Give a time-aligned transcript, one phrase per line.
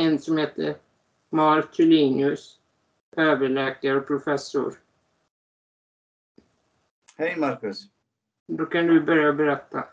[0.00, 0.76] en som heter
[1.30, 2.58] Mark Tulinius,
[3.16, 4.74] överläkare och professor.
[7.16, 7.84] Hej Marcus!
[8.46, 9.84] Då kan du börja berätta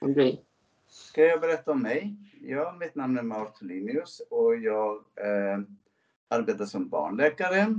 [0.00, 0.44] om dig.
[0.88, 2.16] Ska jag berätta om mig?
[2.40, 5.60] Ja, mitt namn är Mark Tulinius och jag eh,
[6.28, 7.74] arbetar som barnläkare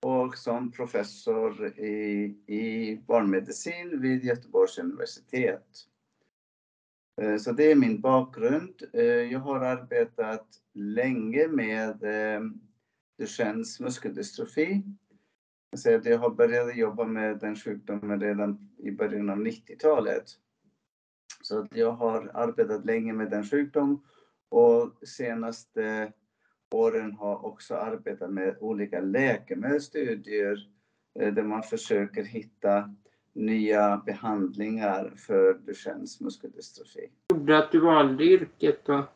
[0.00, 5.86] och som professor i, i barnmedicin vid Göteborgs universitet.
[7.20, 8.82] Eh, så det är min bakgrund.
[8.92, 12.40] Eh, jag har arbetat länge med eh,
[13.18, 14.82] Duchennes muskeldystrofi.
[16.04, 20.24] Jag har börjat jobba med den sjukdomen redan i början av 90-talet.
[21.42, 23.98] Så jag har arbetat länge med den sjukdomen
[24.48, 26.12] och senaste
[26.74, 30.70] åren har också arbetat med olika läkemedelsstudier
[31.14, 32.94] där man försöker hitta
[33.36, 37.10] nya behandlingar för Duchennes muskeldystrofi.
[37.28, 39.06] Gjorde att du valde yrket då?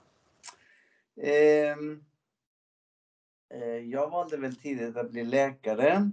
[1.23, 2.05] Ehm,
[3.55, 6.10] eh, jag valde väl tidigt att bli läkare.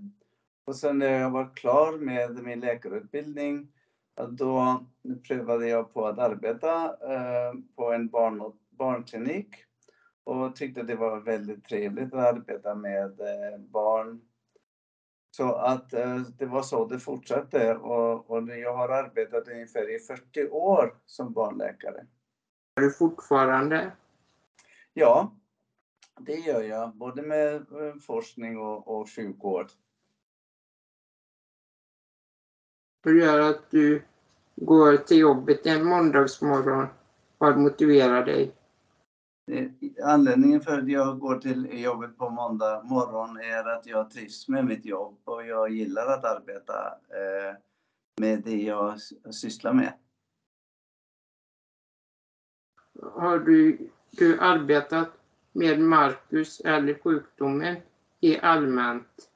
[0.65, 3.67] Och sen när jag var klar med min läkarutbildning,
[4.29, 4.85] då
[5.27, 9.55] prövade jag på att arbeta eh, på en barn, barnklinik
[10.23, 14.21] och tyckte det var väldigt trevligt att arbeta med eh, barn
[15.37, 19.99] så att eh, det var så det fortsatte och, och jag har arbetat ungefär i
[19.99, 22.05] 40 år som barnläkare.
[22.75, 23.91] Är du fortfarande?
[24.93, 25.31] Ja,
[26.19, 26.95] det gör jag.
[26.95, 29.67] Både med eh, forskning och, och sjukvård.
[33.03, 34.01] Vad gör att du
[34.55, 36.87] går till jobbet en måndagsmorgon?
[37.37, 38.56] Vad motiverar dig?
[40.03, 44.65] Anledningen för att jag går till jobbet på måndag morgon är att jag trivs med
[44.65, 47.55] mitt jobb och jag gillar att arbeta eh,
[48.17, 48.99] med det jag
[49.31, 49.93] sysslar med.
[53.01, 55.09] Har du, du arbetat
[55.51, 57.75] med Marcus eller sjukdomen
[58.19, 59.31] i allmänt?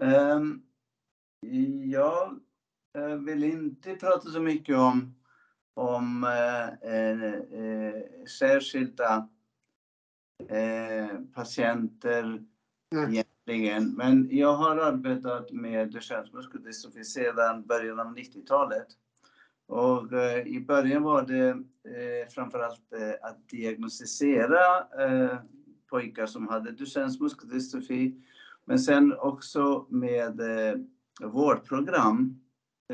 [0.00, 0.62] Um,
[2.96, 5.14] jag Eh, vill inte prata så mycket om,
[5.74, 8.02] om eh, eh, eh
[8.38, 9.28] särskilda
[10.48, 12.44] eh, patienter
[12.94, 13.12] mm.
[13.12, 13.94] egentligen.
[13.94, 18.86] Men jag har arbetat med Duchennes muskeldystrofi sedan början av 90-talet.
[19.66, 25.38] Och eh, i början var det eh, framförallt eh, att diagnostisera eh,
[25.90, 28.22] pojkar som hade Duchennes muskeldystrofi.
[28.64, 30.40] Men sen också med
[31.20, 32.40] vårdprogram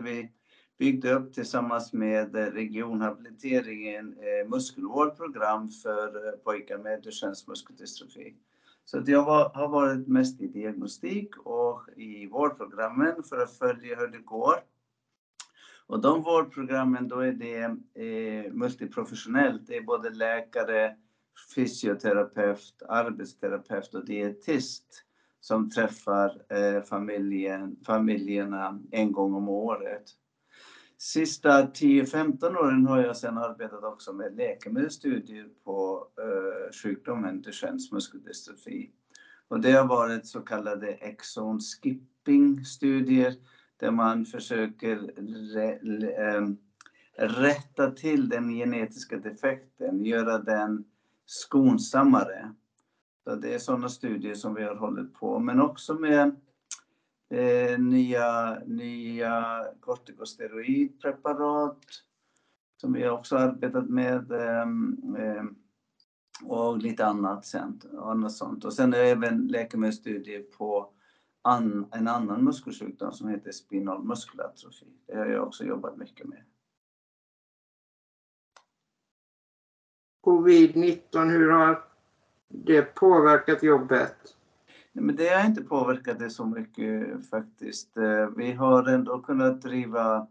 [0.00, 0.30] vi
[0.78, 8.36] byggde upp tillsammans med regionhabiliteringen eh, eh muskelvårdprogram för eh, pojkar med Duchennes muskeldystrofi.
[8.84, 14.08] Så jag var, har varit mest i diagnostik och i vårdprogrammen för att följa hur
[14.08, 14.54] det går.
[15.86, 17.62] Och de vårdprogrammen då är det
[18.02, 19.66] eh, multiprofessionellt.
[19.66, 20.96] Det är både läkare,
[21.54, 25.04] fysioterapeut, arbetsterapeut och dietist
[25.42, 30.02] som träffar eh, familjen, familjerna en gång om året.
[30.98, 38.90] Sista 10-15 åren har jag sedan arbetat också med läkemedelsstudier på eh, sjukdomen Duchennes muskeldystrofi.
[39.48, 43.34] Och det har varit så kallade exon skipping studier
[43.76, 44.96] där man försöker
[46.18, 46.48] eh,
[47.16, 50.84] rätta till den genetiska defekten, göra den
[51.26, 52.54] skonsammare.
[53.24, 56.40] Så det är sådana studier som vi har hållit på men också med
[57.30, 61.84] eh, nya, nya kortikosteroidpreparat
[62.80, 64.66] som vi också arbetat med eh,
[65.24, 65.44] eh
[66.44, 68.64] och lite annat, sen, annat sånt.
[68.64, 70.92] Och sen är det även läkemedelsstudier på
[71.42, 74.86] an, en annan muskelsjukdom som heter spinal muskelatrofi.
[75.06, 76.44] Det har jag också jobbat mycket med.
[80.26, 81.91] Covid-19, hur har
[82.52, 84.16] det påverkat jobbet?
[84.92, 87.96] Nej, men det har inte påverkat det så mycket faktiskt.
[87.96, 90.26] Eh, vi har ändå kunnat driva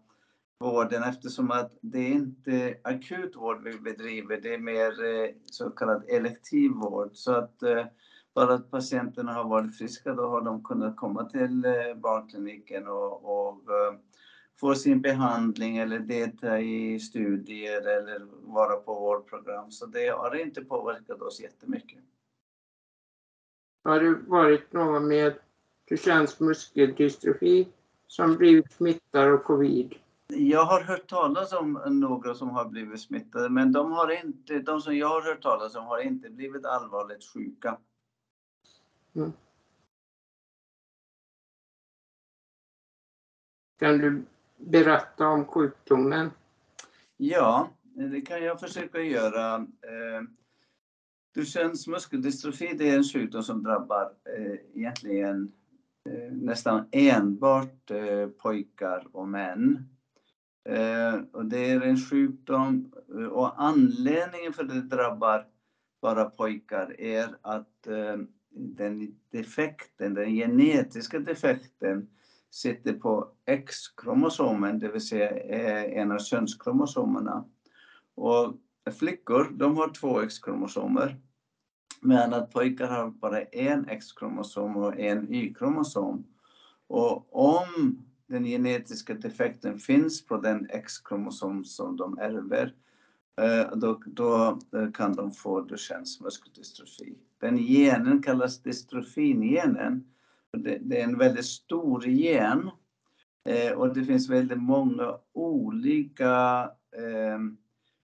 [0.59, 5.69] vården eftersom att det är inte akut vård vi bedriver, det är mer eh, så
[5.69, 7.09] kallad elektiv vård.
[7.13, 7.85] Så att eh,
[8.35, 11.65] bara att patienterna har varit friska, då har de kunnat komma till
[11.95, 13.61] barnkliniken och, och
[14.59, 19.71] få sin behandling eller delta i studier eller vara på vårdprogram.
[19.71, 22.03] Så det har inte påverkat oss jättemycket.
[23.83, 25.33] Har det varit någon med
[25.89, 27.67] Duchennes muskeldystrofi
[28.07, 29.95] som blivit smittad av covid?
[30.27, 34.81] Jag har hört talas om några som har blivit smittade, men de, har inte, de
[34.81, 37.77] som jag har hört talas om har inte blivit allvarligt sjuka.
[39.15, 39.31] Mm.
[43.79, 44.23] Kan du
[44.57, 46.31] berätta om sjukdomen?
[47.17, 49.67] Ja, det kan jag försöka göra.
[51.35, 55.51] Eh, Duchennes muskeldystrofi det är en sjukdom som drabbar eh, egentligen
[56.09, 59.89] eh, nästan enbart eh, pojkar och män.
[60.69, 65.47] Eh, och det är en sjukdom eh, och anledningen för att det drabbar
[66.01, 68.17] bara pojkar är att eh,
[68.49, 72.07] den defekten, den genetiska defekten
[72.49, 77.45] sitter på X-kromosomen, det vill säga eh, en av könskromosomerna.
[78.15, 78.57] Och
[78.99, 81.17] flickor, de har två X-kromosomer.
[82.01, 86.27] Men att pojkar har bara en X-kromosom och en Y-kromosom.
[86.87, 92.73] Och om den genetiska defekten finns på den X-kromosom som de ärver,
[93.41, 97.17] eh, då, då eh, kan de få Duchennes muskeldystrofi.
[97.39, 100.03] Den genen kallas dystrofingenen.
[100.57, 102.69] Det, det är en väldigt stor gen
[103.49, 106.63] eh, och det finns väldigt många olika
[106.97, 107.39] eh,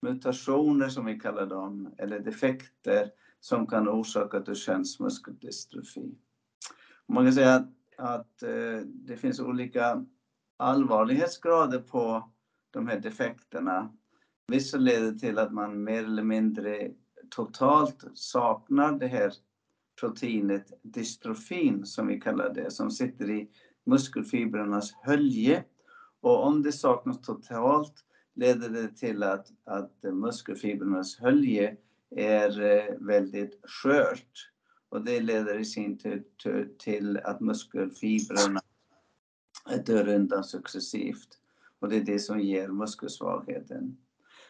[0.03, 3.09] mutationer som vi kallar dem, eller defekter
[3.39, 6.15] som kan orsaka Duchennes muskeldystrofi.
[7.07, 8.43] Man kan säga att, att
[8.85, 10.05] det finns olika
[10.57, 12.31] allvarlighetsgrader på
[12.71, 13.93] de här defekterna.
[14.47, 16.91] Vissa leder till att man mer eller mindre
[17.29, 19.33] totalt saknar det här
[19.99, 23.49] proteinet dystrofin som vi kallar det, som sitter i
[23.85, 25.63] muskelfibrernas hölje.
[26.21, 31.77] Och om det saknas totalt leder det till att, att muskelfibrernas hölje
[32.15, 34.49] är eh, väldigt skört.
[34.89, 38.61] Och det leder i sin tur till att muskelfibrerna
[39.85, 41.39] dör undan successivt.
[41.79, 43.97] Och det är det som ger muskelsvagheten.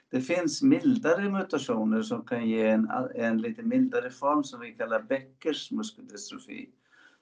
[0.09, 5.01] Det finns mildare mutationer som kan ge en, en lite mildare form som vi kallar
[5.01, 6.69] Beckers muskeldystrofi.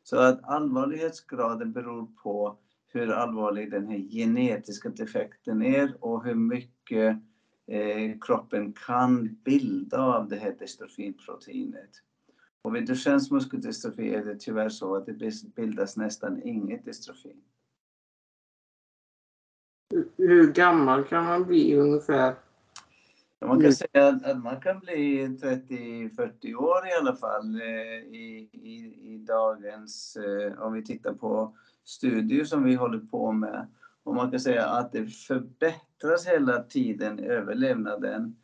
[0.03, 2.57] Så att allvarlighetsgraden beror på
[2.93, 7.17] hur allvarlig den här genetiska defekten är och hur mycket
[7.67, 11.89] eh, kroppen kan bilda av det här dystrofinproteinet.
[12.61, 17.41] Och vid Duchennes muskeldystrofi är det tyvärr så att det bildas nästan inget dystrofin.
[20.17, 22.35] Hur gammal kan man bli ungefär?
[23.45, 28.75] Man kan säga att, man kan bli 30-40 år i alla fall eh, i, i,
[29.13, 33.67] i dagens, eh, om vi tittar på studier som vi håller på med.
[34.03, 38.35] Och man kan säga att det förbättras hela tiden, överlevnaden.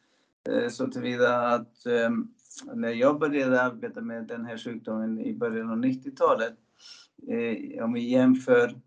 [0.50, 2.10] Eh, så tillvida att eh,
[2.74, 6.54] när jag började arbeta med den här sjukdomen i början av 90-talet,
[7.28, 8.80] eh, om vi jämför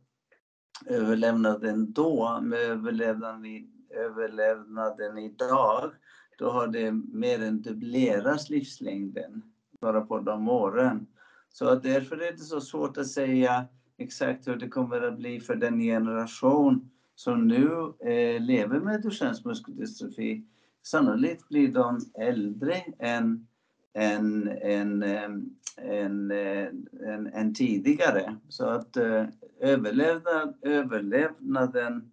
[0.86, 3.44] överlevnaden då med överlevnaden,
[3.90, 5.92] överlevnaden idag,
[6.38, 9.42] då har det mer än dubblerats livslängden
[9.80, 11.06] bara på de åren.
[11.48, 13.66] Så att därför är det så svårt att säga
[14.00, 19.44] exakt hur det kommer att bli för den generation som nu eh, lever med Duchennes
[19.44, 20.44] muskeldystrofi.
[20.82, 23.46] Sannolikt blir de äldre än,
[23.94, 28.36] än, än, ehm, än, än, än, än tidigare.
[28.48, 29.24] Så att eh,
[29.60, 32.10] överlevnad, överlevnaden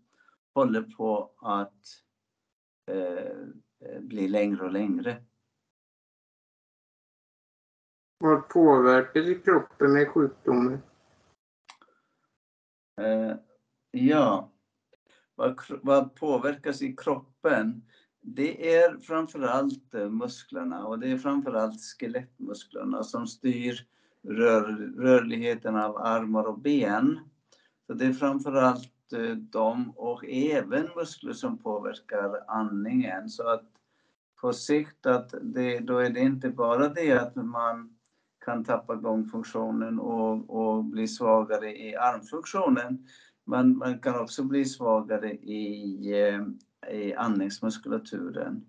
[0.53, 1.85] håller på att
[2.91, 5.23] eh, bli längre och längre.
[8.19, 10.79] Vad påverkar i kroppen med sjukdomen?
[12.97, 13.35] Eh,
[13.91, 14.51] ja,
[15.35, 17.83] vad, vad påverkas i kroppen?
[18.21, 23.87] Det är framförallt eh, musklerna och det är framförallt skelettmusklerna som styr
[24.23, 27.19] rör, rörligheten av armar och ben.
[27.87, 33.29] Så det är framförallt eh, dem och även muskler som påverkar andningen.
[33.29, 33.71] Så att
[34.41, 37.96] på sikt att det, då är det inte bara det att man
[38.47, 43.07] kan tappa gångfunktionen och, och bli svagare i armfunktionen.
[43.45, 46.41] Men man kan också bli svagare i, eh,
[46.95, 48.65] i andningsmuskulaturen.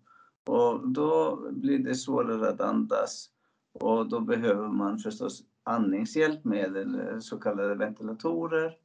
[0.47, 3.30] Och då blir det svårare att andas
[3.73, 8.76] och då behöver man förstås andningshjälpmedel, eh, så kallade ventilatorer.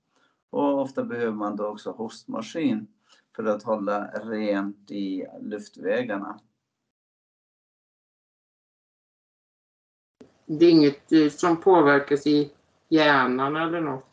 [0.50, 2.88] Och ofta behöver man då också hostmaskin
[3.36, 6.40] för att hålla rent i luftvägarna.
[10.46, 12.52] Det är inget eh, som påverkas i
[12.90, 14.06] hjärnan eller något?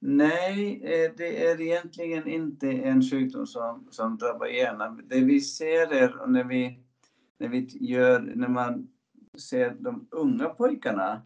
[0.00, 5.02] Nej, eh, det är egentligen inte en sjukdom som, som drabbar hjärnan.
[5.08, 6.78] Det vi ser är när vi,
[7.38, 8.88] när vi gör, när man
[9.38, 11.22] ser de unga pojkarna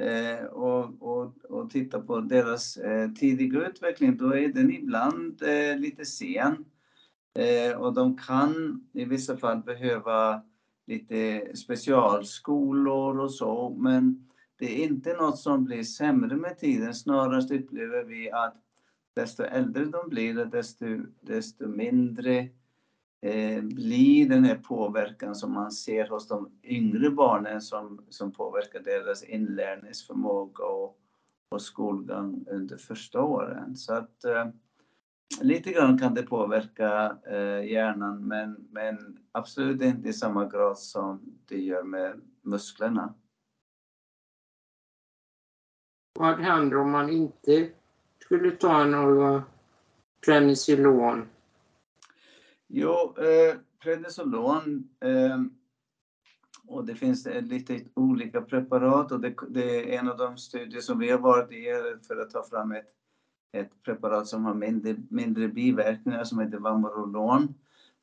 [0.00, 5.78] eh, och, och, och tittar på deras eh, tidiga utveckling, då är den ibland eh,
[5.78, 6.64] lite sen.
[7.34, 10.42] Eh, och de kan i vissa fall behöva
[10.88, 14.28] lite specialskolor och så, men
[14.58, 16.94] det är inte något som blir sämre med tiden.
[16.94, 18.56] Snarast upplever vi att
[19.14, 20.86] desto äldre de blir, desto,
[21.20, 22.38] desto mindre
[23.20, 28.80] eh, blir den här påverkan som man ser hos de yngre barnen som, som påverkar
[28.80, 30.98] deras inlärningsförmåga och,
[31.48, 33.76] och skolgång under första åren.
[33.76, 34.46] Så att eh,
[35.40, 41.38] lite grann kan det påverka eh, hjärnan men, men absolut inte i samma grad som
[41.48, 43.14] det gör med musklerna.
[46.18, 47.70] Vad händer om man inte
[48.18, 49.42] skulle ta några
[50.26, 51.28] Prednisolon?
[52.66, 55.38] Jo, eh, Prednisolon eh,
[56.66, 60.98] och det finns lite olika preparat och det, det, är en av de studier som
[60.98, 61.66] vi har varit i
[62.06, 62.97] för att ta fram ett,
[63.52, 67.54] ett preparat som har mindre, mindre biverkningar som heter Vamorolon.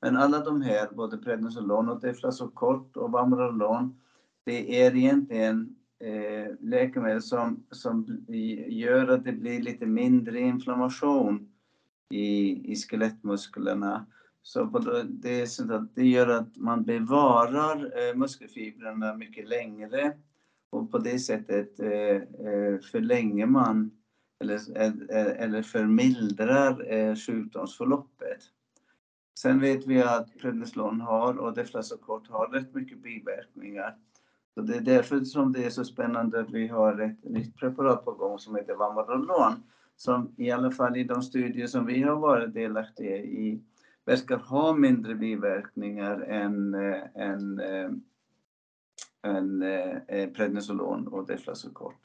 [0.02, 3.96] Men alla de här, både Prednisolon och Deflasokort och Vamorolon,
[4.44, 8.25] det är egentligen eh, läkemedel som, som
[8.68, 11.48] gör att det blir lite mindre inflammation
[12.10, 14.06] i, i skelettmusklerna.
[14.42, 14.64] Så
[15.08, 20.14] det, är så att det gör att man bevarar eh, muskelfibrerna mycket längre
[20.70, 22.16] och på det sättet eh,
[22.48, 23.92] eh förlänger man
[24.39, 28.39] eller, eh, eller förmildrar eh, sjukdomsförloppet.
[29.39, 33.96] Sen vet vi att prednisolon har och deflasokort har rätt mycket biverkningar.
[34.54, 38.06] Så det är därför som det är så spännande att vi har ett nytt preparat
[38.06, 39.63] på gång som heter Vamorolon
[39.96, 43.62] som i alla fall i de studier som vi har varit delaktiga i
[44.06, 47.89] verkar ha mindre biverkningar än, äh, än, äh,
[49.25, 51.96] än eh, eh, prednisolon och deflasokort.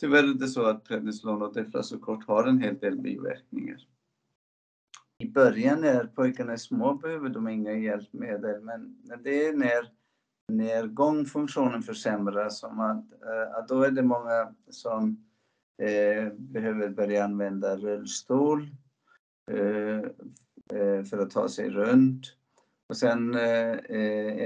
[0.00, 3.86] Tyvärr är det så att prednisolon och deflasokort har en hel del biverkningar.
[5.18, 9.90] I början när pojkarna är små behöver de inga hjälpmedel men det är när,
[10.48, 15.24] när gångfunktionen försämras, som att, eh, att då är det många som
[15.82, 18.68] eh, behöver börja använda rullstol
[19.50, 19.98] eh,
[20.78, 22.36] eh, för att ta sig runt.
[22.92, 23.74] Och sen eh,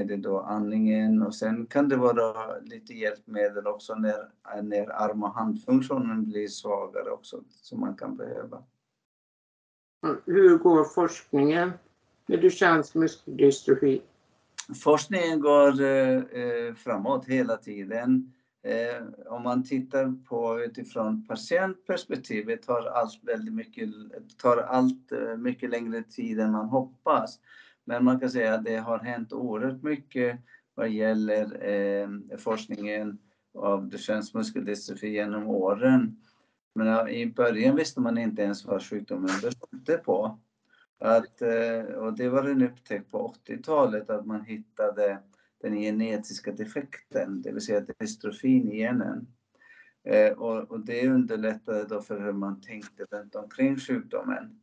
[0.01, 4.29] är det då andningen och sen kan det vara lite hjälpmedel också när,
[4.63, 8.63] när arm och handfunktionen blir svagare också som man kan behöva.
[10.27, 11.73] Hur går forskningen
[12.27, 14.03] med Duchennes muskeldystrofi?
[14.83, 18.33] Forskningen går eh, framåt hela tiden.
[18.63, 23.89] Eh, om man tittar på utifrån patientperspektivet tar allt väldigt mycket,
[24.43, 27.39] tar allt eh, mycket längre tid än man hoppas.
[27.87, 30.41] Men man kan säga att det har hänt oerhört mycket
[30.75, 33.19] vad gäller eh, forskningen
[33.55, 36.17] av Duchennes muskeldystrofi genom åren.
[36.75, 40.39] Men i början visste man inte ens vad sjukdomen berodde på.
[40.99, 45.19] Att, eh, och det var en upptäckt på 80-talet att man hittade
[45.63, 49.27] den genetiska defekten, det vill säga dystrofin i genen.
[50.05, 54.61] Eh, och, och, det underlättade då för hur man tänkte runt omkring sjukdomen.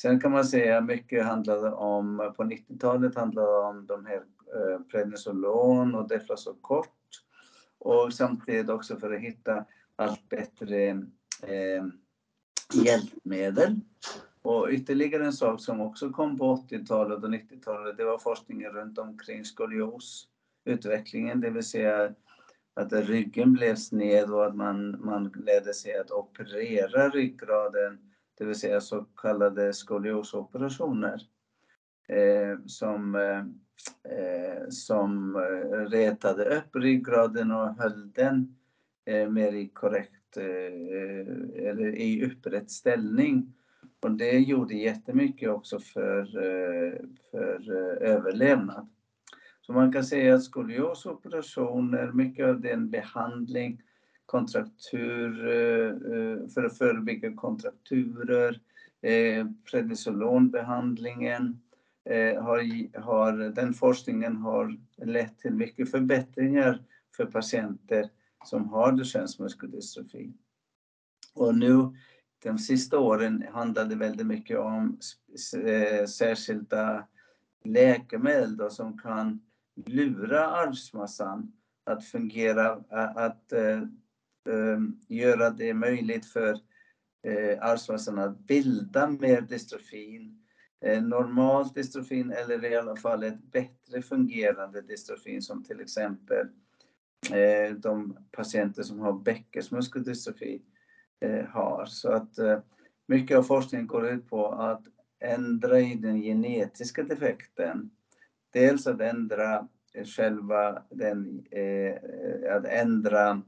[0.00, 4.16] Sen kan man säga mycket handlade om, på 90-talet handlade om de här
[4.54, 6.88] eh, prednisolon och deflasokort
[7.78, 9.64] och samtidigt också för att hitta
[9.96, 10.88] allt bättre
[11.42, 11.84] eh,
[12.84, 13.80] hjälpmedel.
[14.42, 18.98] Och ytterligare en sak som också kom på 80-talet och 90-talet, det var forskningen runt
[18.98, 20.28] omkring skolios
[20.64, 22.14] utvecklingen, det vill säga
[22.74, 28.07] att ryggen blev sned och att man, man lärde sig att operera ryggraden,
[28.38, 31.22] det vill säga så kallade skoliosoperationer.
[32.08, 33.38] Eh, som, eh,
[34.18, 38.56] eh som eh, retade upp ryggraden och höll den
[39.04, 43.54] eh, mer i korrekt eh, eller i upprätt ställning.
[44.00, 46.98] Och det gjorde jättemycket också för, eh,
[47.30, 47.70] för
[48.02, 48.88] överlevnad.
[49.60, 53.82] Så man kan säga att skoliosoperationer, mycket av den behandling,
[54.28, 58.60] kontraktur, eh, eh, för att förebygga kontrakturer,
[59.02, 61.60] eh, prednisolonbehandlingen,
[62.40, 66.84] har, har, den forskningen har lett till mycket förbättringar
[67.16, 68.10] för patienter
[68.44, 70.32] som har Duchennes muskeldystrofi.
[71.34, 71.96] Och nu
[72.42, 74.98] de sista åren handlade det väldigt mycket om
[76.08, 77.06] särskilda
[77.64, 79.40] läkemedel då, som kan
[79.86, 81.52] lura arvsmassan
[81.84, 82.72] att fungera,
[83.16, 83.52] att
[84.48, 86.50] Ehm, göra det möjligt för
[87.22, 90.44] eh, arvsmassan att bilda mer dystrofin.
[90.84, 96.46] Eh, normalt dystrofin eller i alla fall ett bättre fungerande dystrofin som till exempel
[97.32, 100.62] eh, de patienter som har Beckers muskeldystrofi
[101.48, 101.84] har.
[101.86, 102.38] Så att
[103.06, 104.82] mycket av forskningen går ut på att
[105.20, 107.90] ändra i den genetiska defekten
[108.52, 109.68] dels att ändra
[110.16, 111.44] själva den,
[112.50, 113.42] att ändra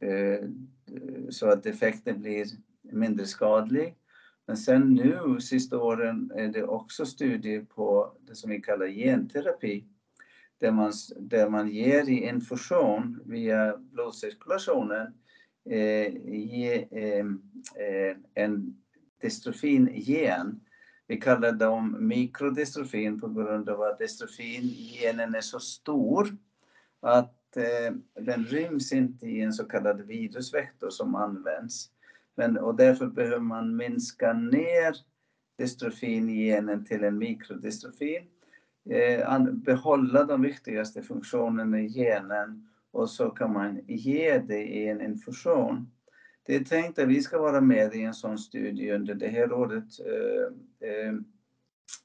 [0.00, 0.48] Eh,
[1.30, 2.46] så att effekten blir
[2.82, 3.96] mindre skadlig.
[4.46, 9.84] Men sen nu, sista åren, är det också studier på det som vi kallar genterapi.
[10.58, 15.06] Där man, där man ger i infusion via blodcirkulationen
[15.70, 17.26] eh, ge, eh,
[17.84, 18.82] eh en
[19.22, 20.60] dystrofin-gen.
[21.06, 26.36] Vi kallar dem mikrodystrofin på grund av att dystrofin-genen är så stor
[27.00, 31.90] att Eh, den ryms inte i en så kallad virusvektor som används.
[32.34, 34.96] Men, och därför behöver man minska ner
[35.58, 38.22] dystrofingenen till en mikrodystrofin.
[38.90, 45.00] Eh, behålla de viktigaste funktionerna i genen och så kan man ge det i en
[45.00, 45.90] infusion.
[46.42, 49.52] Det är tänkt att vi ska vara med i en sån studie under det här
[49.52, 51.14] året, eh, eh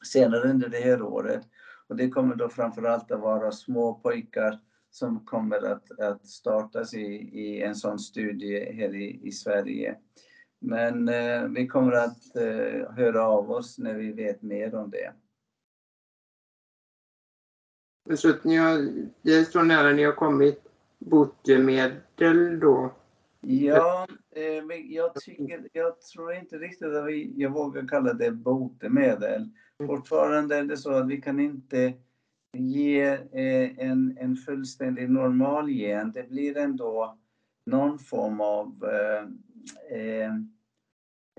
[0.05, 1.41] senare under det här året.
[1.87, 4.59] Och det kommer då framförallt att vara små pojkar
[4.95, 9.97] som kommer att, att startas i, i en sån studie här i, i Sverige.
[10.59, 15.13] Men eh, vi kommer att eh, höra av oss när vi vet mer om det.
[18.15, 18.77] Så ni har,
[19.21, 20.63] det är så nära ni har kommit
[20.99, 22.93] botemedel då?
[23.41, 29.49] Ja, eh, jag, tycker, jag tror inte riktigt att vi, jag vågar kalla det botemedel.
[29.79, 29.87] Mm.
[29.87, 31.93] Fortfarande är det så att vi kan inte
[32.55, 36.11] ge eh, en, en fullständig normal gen.
[36.11, 37.17] Det blir ändå
[37.65, 39.23] någon form av eh,
[39.99, 40.33] eh,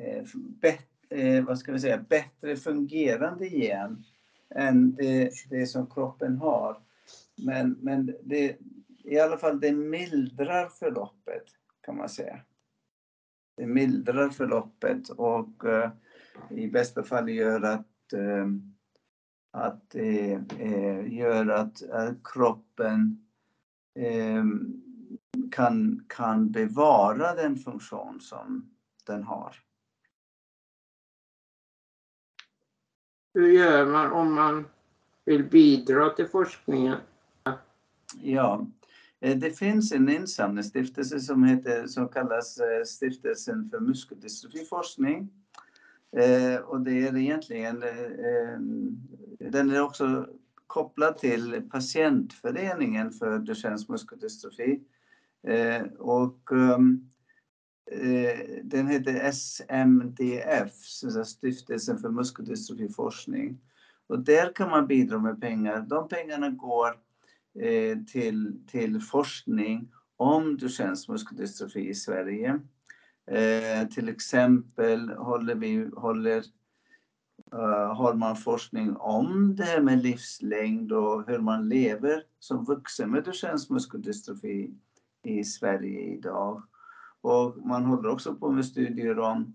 [0.06, 0.24] eh
[0.60, 4.04] bet, eh, vad ska vi säga, bättre fungerande gen
[4.54, 6.78] än det, det som kroppen har.
[7.36, 8.56] Men, men det,
[9.04, 11.44] i alla fall det mildrar förloppet
[11.80, 12.40] kan man säga.
[13.56, 15.90] Det mildrar förloppet och uh,
[16.50, 18.46] i bästa fall gör att, uh,
[19.56, 21.82] att det uh, gör att
[22.24, 23.22] kroppen
[25.50, 28.70] kan, kan bevara den funktion som
[29.06, 29.56] den har.
[33.34, 34.64] Hur gör man om man
[35.24, 36.98] vill bidra till forskningen?
[38.22, 38.66] Ja,
[39.20, 45.28] Eh, det finns en insamlingsstiftelse som, heter, som kallas eh, Stiftelsen för muskeldystrofiforskning.
[46.16, 48.58] Eh, och det är egentligen, eh, eh,
[49.50, 50.28] den är också
[50.66, 54.80] kopplad till patientföreningen för Duchennes muskeldystrofi.
[55.46, 57.10] Eh, och ehm,
[58.62, 60.74] den heter SMDF,
[61.26, 63.60] Stiftelsen för muskeldystrofiforskning.
[64.06, 65.80] Och där kan man bidra med pengar.
[65.80, 66.96] De pengarna går
[67.60, 72.60] Eh, till, till forskning om Duchennes muskeldystrofi i Sverige.
[73.30, 76.38] Eh, till exempel håller, vi, håller,
[77.54, 83.10] uh, har man forskning om det här med livslängd och hur man lever som vuxen
[83.10, 84.74] med Duchennes muskeldystrofi
[85.24, 86.62] i Sverige idag.
[87.20, 89.54] Och man håller också på med studier om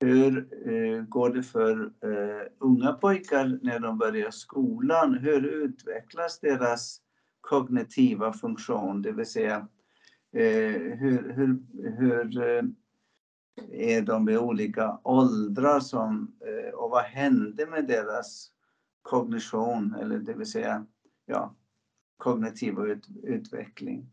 [0.00, 5.14] hur uh, går det för uh, unga pojkar när de börjar skolan?
[5.14, 7.00] Hur utvecklas deras
[7.46, 9.68] kognitiva funktion, det vill säga
[10.32, 11.58] eh, hur, hur,
[11.96, 12.62] hur eh,
[13.72, 18.50] är de i olika åldrar som, eh, och vad hände med deras
[19.02, 20.86] kognition, eller det vill säga
[21.26, 21.54] ja,
[22.16, 24.10] kognitiva ut, utveckling.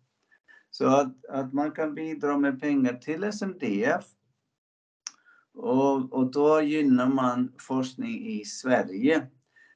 [0.71, 4.06] Så att, att man kan bidra med pengar till SMDF
[5.53, 9.27] och, och då gynnar man forskning i Sverige.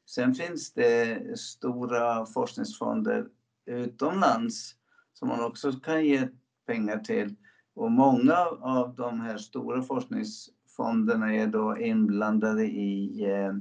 [0.05, 3.27] Sen finns det stora forskningsfonder
[3.65, 4.75] utomlands
[5.13, 6.27] som man också kan ge
[6.65, 7.35] pengar till.
[7.77, 13.53] Och många av de här stora forskningsfonderna är då inblandade i eh,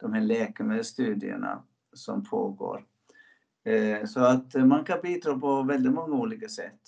[0.00, 2.84] de här läkemedelsstudierna som pågår.
[3.64, 6.80] Eh, så att man kan bidra på väldigt många olika sätt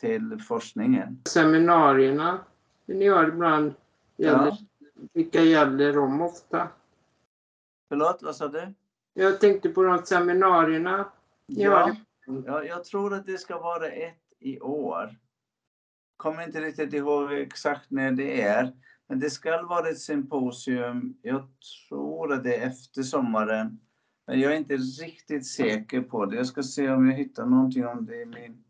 [0.00, 1.22] till forskningen.
[1.28, 2.38] Seminarierna
[2.86, 3.74] ni har ibland,
[4.16, 4.58] gäller, ja.
[5.12, 6.68] vilka gäller de ofta?
[7.88, 8.74] Förlåt, vad sa du?
[9.14, 11.08] Jag tänkte på de seminarierna
[11.46, 11.78] ni ja.
[11.78, 11.96] har
[12.46, 15.16] Ja, jag tror att det ska vara ett i år.
[16.18, 18.72] Kommer inte riktigt ihåg exakt när det är.
[19.08, 21.16] Men det ska vara ett symposium.
[21.22, 21.48] Jag
[21.88, 23.80] tror att det är efter sommaren.
[24.26, 26.36] Men jag är inte riktigt säker på det.
[26.36, 28.64] Jag ska se om jag hittar någonting om det i min,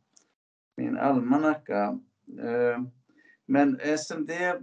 [0.77, 1.99] min almanacka.
[2.41, 2.83] Eh,
[3.47, 4.63] men eftersom det,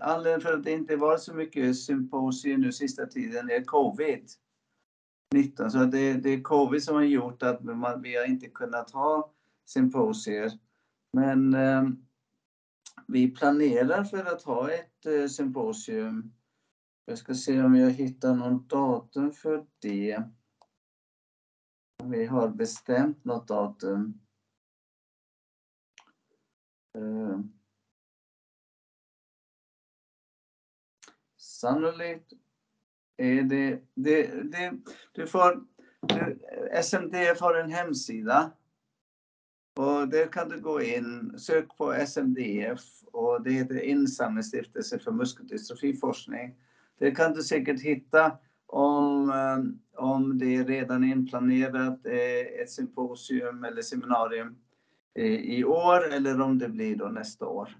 [0.00, 4.30] anledningen för att det inte varit så mycket symposier nu sista tiden är covid.
[5.34, 5.70] 19.
[5.70, 9.32] Så det, det är covid som har gjort att man, vi har inte kunnat ha
[9.64, 10.50] symposier.
[11.16, 11.82] Men eh,
[13.06, 16.32] vi planerar för att ha ett eh, symposium.
[17.04, 20.22] Jag ska se om jag hittar någon datum för det.
[22.04, 24.18] Vi har bestämt något datum.
[26.98, 27.40] Eh,
[31.36, 32.32] sannolikt
[33.16, 34.78] är det, det, det
[35.12, 35.64] du får,
[36.00, 36.38] du,
[36.82, 38.52] SMDF har en hemsida
[39.76, 42.80] och där kan du gå in, sök på SMDF
[43.12, 46.54] och det heter Insamlingsstiftelse för muskeldystrofiforskning.
[46.98, 48.32] Det kan du säkert hitta
[48.66, 54.56] om, eh, om det redan är inplanerat eh, ett symposium eller seminarium
[55.14, 57.76] eh, i år eller om det blir då nästa år.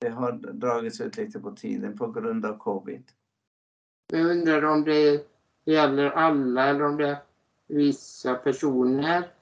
[0.00, 3.04] Det har dragits ut lite på tiden på grund av covid.
[4.12, 5.26] Jag undrar om det
[5.64, 7.18] gäller alla eller om det är
[7.66, 9.37] vissa personer.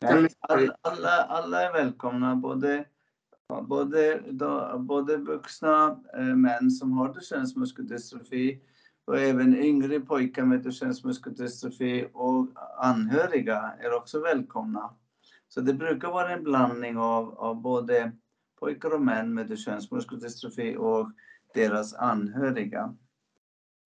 [0.00, 2.84] Nej, alla, alla, alla är välkomna, både,
[3.62, 4.22] både,
[4.78, 8.60] både vuxna eh, män som har Duchennes muskeldystrofi
[9.04, 14.90] och även yngre pojkar med Duchennes muskeldystrofi och anhöriga är också välkomna.
[15.48, 18.12] Så det brukar vara en blandning av, av både
[18.60, 21.12] pojkar och män med Duchennes muskeldystrofi och
[21.54, 22.96] deras anhöriga.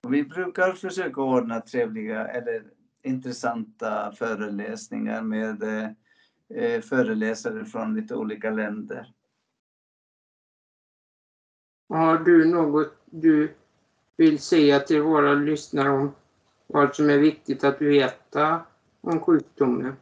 [0.04, 2.64] Och vi brukar försöka ordna trevliga eller
[3.02, 5.90] intressanta föreläsningar med eh,
[6.82, 9.12] föreläsare från lite olika länder.
[11.88, 13.54] Har du något du
[14.16, 16.14] vill säga till våra lyssnare om
[16.66, 18.60] vad som är viktigt att veta
[19.00, 19.96] om sjukdomen?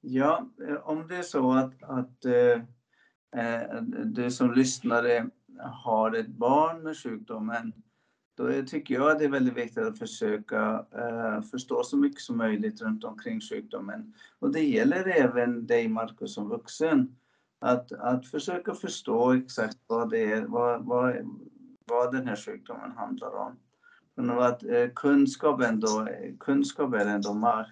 [0.00, 2.60] Ja, eh, om det är så att, att eh,
[3.44, 5.26] eh, du som lyssnare
[5.58, 7.72] har ett barn med sjukdomen,
[8.36, 12.36] då tycker jag att det är väldigt viktigt att försöka eh, förstå så mycket som
[12.36, 14.14] möjligt runt omkring sjukdomen.
[14.38, 17.16] Och det gäller även dig Markus som vuxen.
[17.58, 21.16] Att, att försöka förstå exakt vad det är, vad, vad,
[21.86, 23.56] vad den här sjukdomen handlar om.
[24.14, 26.08] Men att eh, kunskap, ändå,
[26.40, 27.70] kunskap är ändå makt.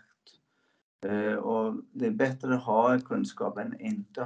[1.06, 4.22] Eh, och det är bättre att ha kunskap än inte ha